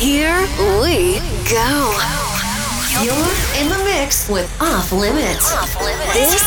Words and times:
Here 0.00 0.40
we 0.80 1.20
go. 1.44 1.94
You're 3.04 3.60
in 3.60 3.68
the 3.68 3.82
mix 3.84 4.30
with 4.30 4.50
Off 4.58 4.92
Limits. 4.92 5.52
This 6.14 6.40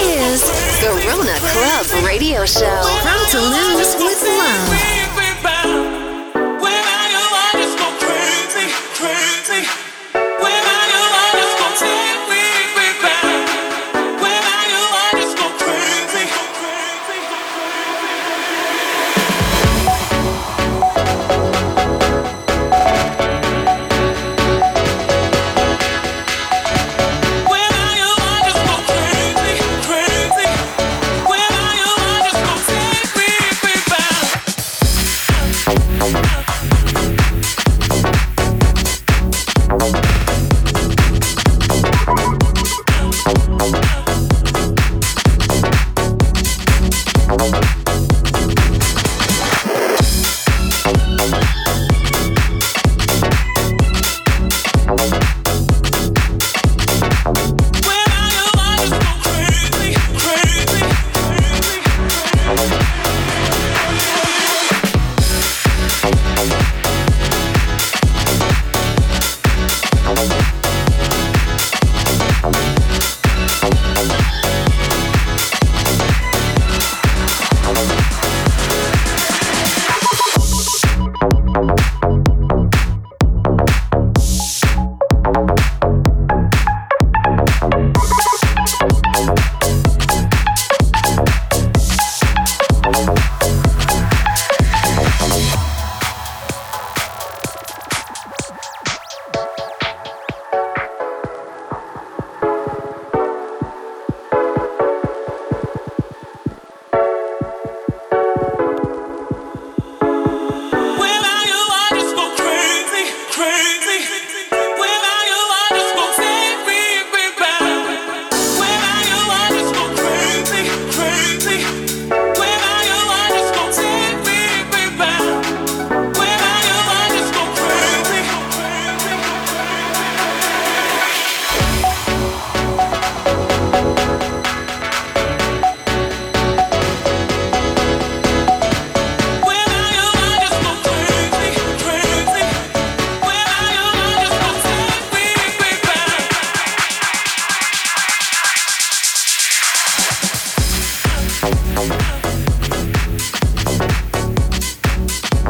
is 0.00 0.42
Garona 0.80 1.36
Club 1.52 2.04
Radio 2.06 2.46
Show 2.46 2.82
from 3.02 3.20
Toulouse 3.30 3.96
with 3.96 4.22
Love. 4.22 4.95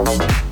Thank 0.07 0.46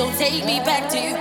So 0.00 0.10
take 0.12 0.46
me 0.46 0.60
back 0.60 0.88
to 0.92 0.98
you. 0.98 1.19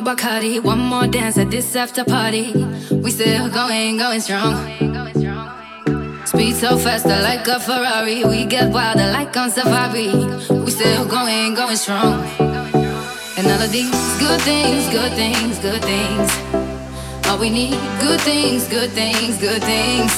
Bacardi. 0.00 0.62
One 0.62 0.78
more 0.78 1.06
dance 1.06 1.36
at 1.36 1.50
this 1.50 1.76
after 1.76 2.04
party. 2.04 2.52
We 2.90 3.10
still 3.10 3.50
going, 3.50 3.98
going 3.98 4.20
strong. 4.20 4.54
Speed 6.24 6.54
so 6.54 6.78
faster 6.78 7.18
like 7.20 7.46
a 7.48 7.60
Ferrari. 7.60 8.24
We 8.24 8.46
get 8.46 8.72
wilder 8.72 9.10
like 9.12 9.36
on 9.36 9.50
safari. 9.50 10.08
We 10.64 10.70
still 10.70 11.04
going, 11.04 11.54
going 11.54 11.76
strong. 11.76 12.24
And 13.36 13.46
all 13.46 13.60
of 13.60 13.70
these 13.70 13.90
good 14.18 14.40
things, 14.40 14.88
good 14.88 15.12
things, 15.12 15.58
good 15.58 15.82
things. 15.82 16.30
All 17.26 17.38
we 17.38 17.50
need, 17.50 17.78
good 18.00 18.20
things, 18.20 18.68
good 18.68 18.90
things, 18.90 19.38
good 19.38 19.62
things. 19.62 20.12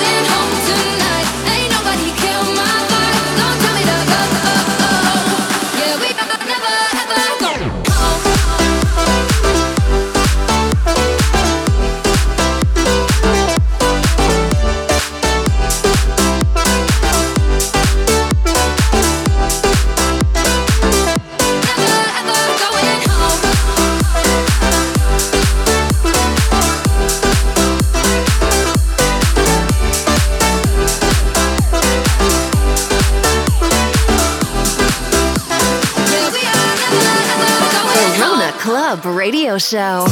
radio 0.00 0.24
show. 0.24 0.50
See 0.64 0.69
the 39.70 40.09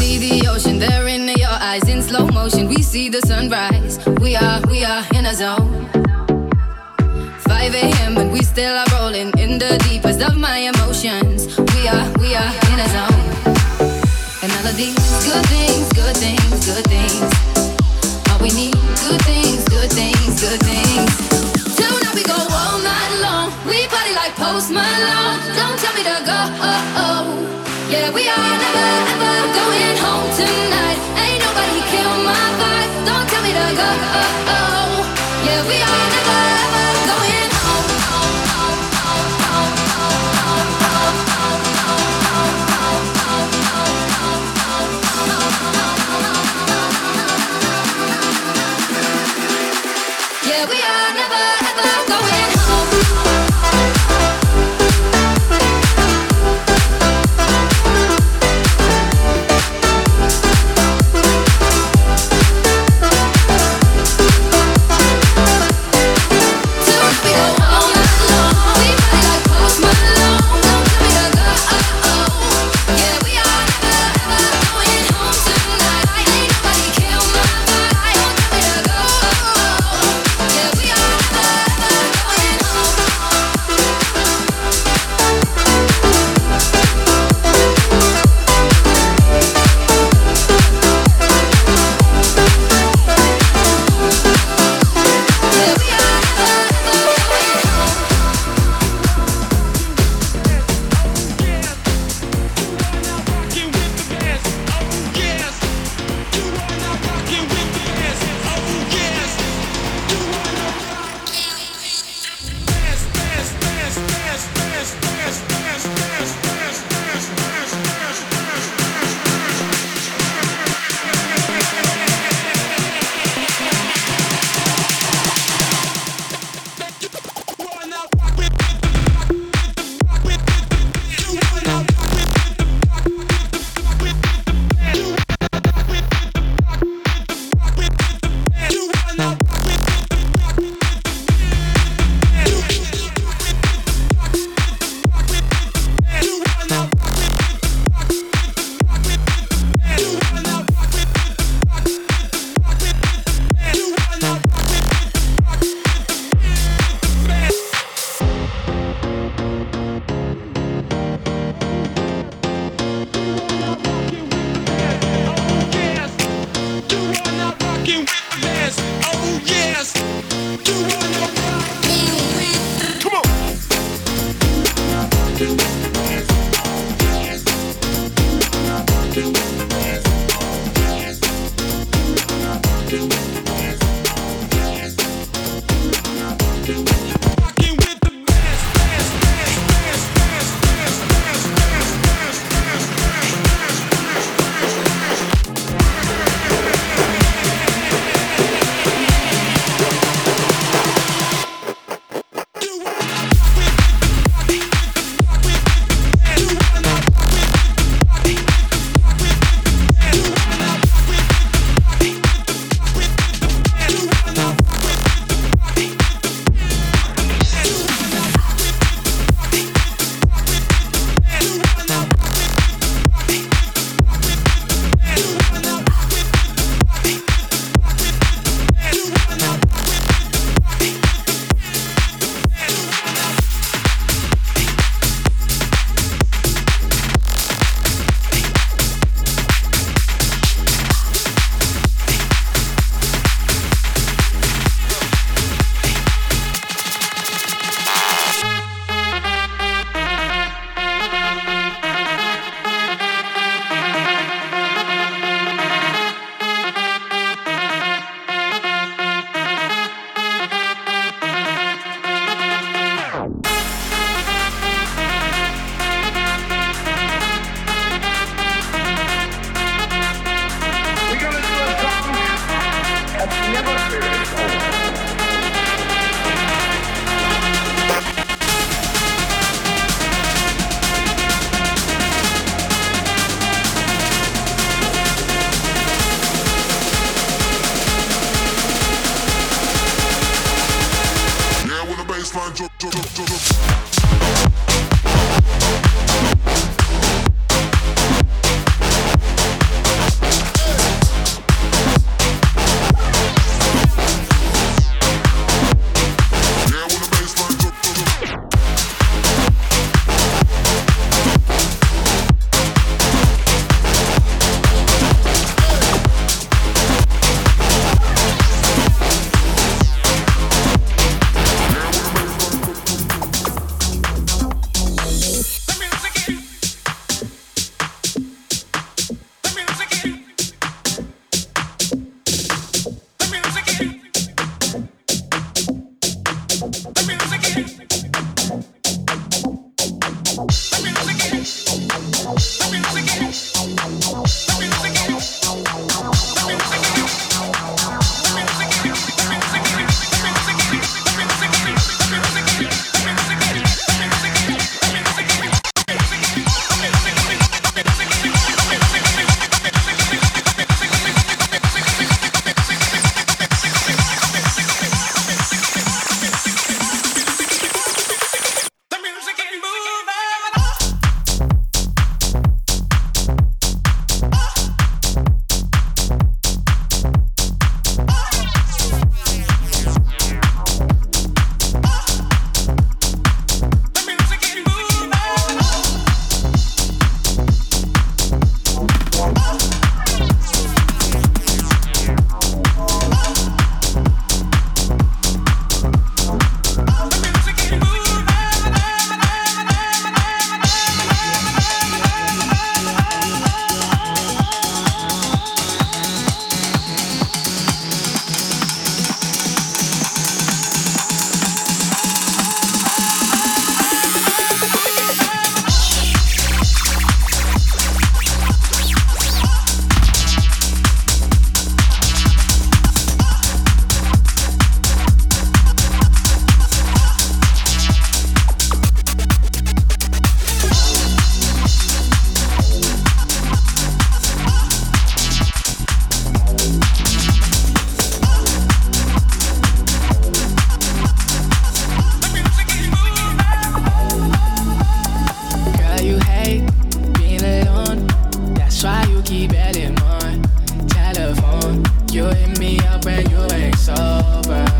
You 452.18 452.24
hit 452.24 452.58
me 452.58 452.80
up 452.80 453.04
when 453.04 453.30
you 453.30 453.38
ain't 453.52 453.76
sober. 453.76 454.77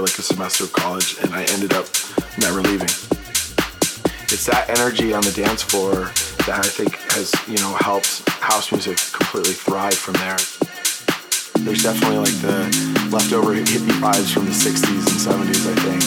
Like 0.00 0.18
a 0.18 0.22
semester 0.22 0.64
of 0.64 0.72
college, 0.72 1.16
and 1.22 1.34
I 1.34 1.44
ended 1.52 1.72
up 1.72 1.86
never 2.38 2.60
leaving. 2.62 2.88
It's 4.32 4.46
that 4.46 4.70
energy 4.70 5.12
on 5.12 5.22
the 5.22 5.32
dance 5.32 5.62
floor 5.62 6.08
that 6.48 6.64
I 6.64 6.68
think 6.68 6.94
has, 7.12 7.34
you 7.46 7.58
know, 7.58 7.74
helped 7.80 8.22
house 8.40 8.72
music 8.72 8.96
completely 9.12 9.52
thrive 9.52 9.94
from 9.94 10.14
there. 10.22 10.40
There's 11.66 11.82
definitely 11.82 12.24
like 12.24 12.38
the 12.40 12.70
leftover 13.12 13.52
hippie 13.52 13.98
vibes 14.00 14.32
from 14.32 14.46
the 14.46 14.56
60s 14.56 15.04
and 15.10 15.20
70s, 15.20 15.68
I 15.68 15.76
think. 15.84 16.02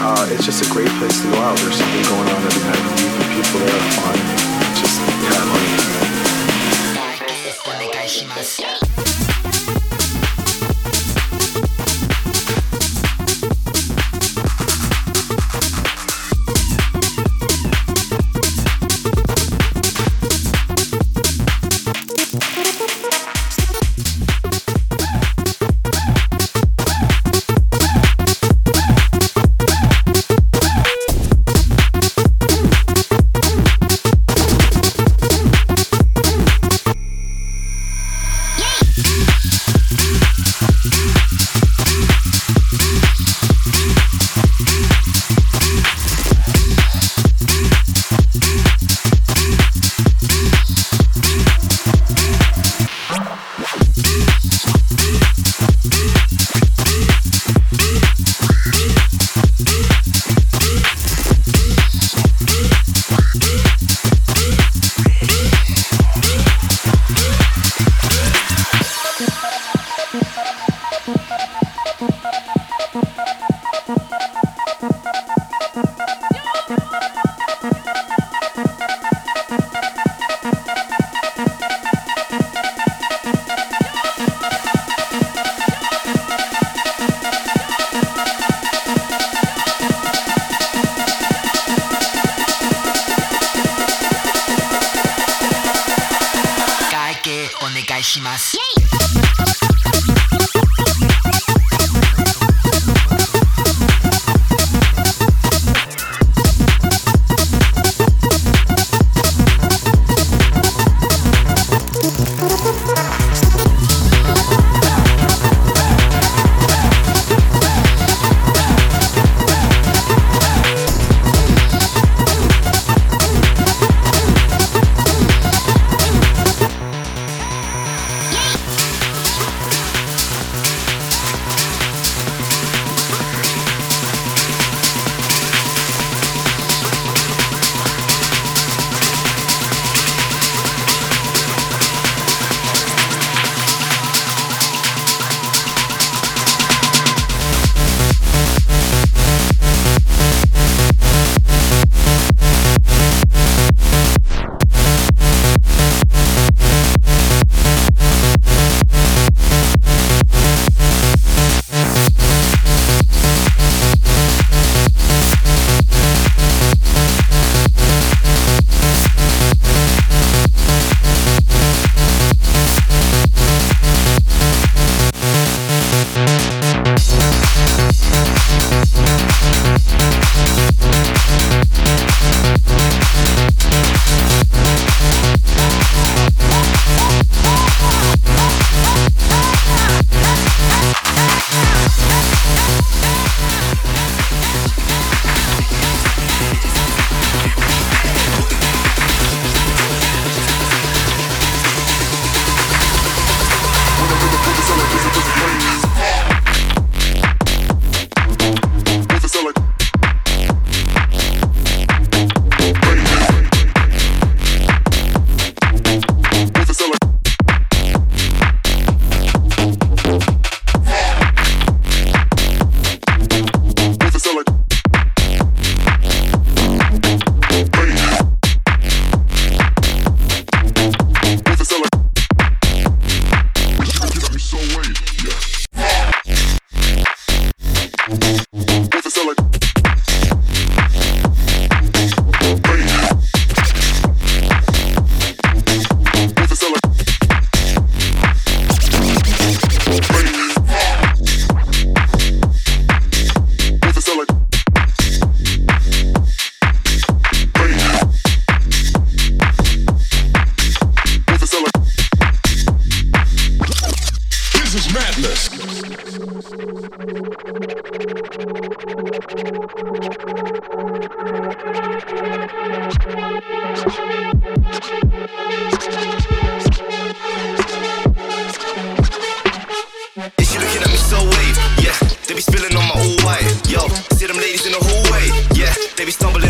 Uh, 0.00 0.28
it's 0.30 0.44
just 0.44 0.64
a 0.64 0.68
great 0.72 0.90
place 1.00 1.16
to 1.22 1.30
go 1.30 1.38
out. 1.38 1.56
There's 1.58 1.76
something 1.76 2.04
going 2.04 2.28
on 2.28 2.40
every 2.44 2.64
night 2.68 2.84
the 3.16 3.26
people 3.36 3.58
there 3.64 3.72
are 3.72 3.88
fun. 3.96 4.18
Just, 4.76 5.00
yeah, 5.24 5.42
I. 8.94 8.97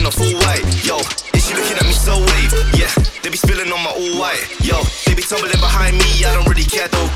on 0.08 0.12
full 0.12 0.34
white. 0.40 0.64
Yo, 0.84 0.96
is 1.36 1.44
she 1.44 1.54
looking 1.54 1.76
at 1.76 1.84
me 1.84 1.92
so 1.92 2.16
wave? 2.16 2.52
Yeah, 2.72 2.88
they 3.22 3.28
be 3.28 3.36
spilling 3.36 3.70
on 3.72 3.82
my 3.84 3.90
all 3.90 4.14
white. 4.18 4.40
Yo, 4.64 4.80
they 5.04 5.14
be 5.14 5.22
tumbling 5.22 5.60
behind 5.60 5.96
me. 5.98 6.24
I 6.24 6.32
don't 6.32 6.48
really 6.48 6.64
care 6.64 6.88
though, 6.88 7.08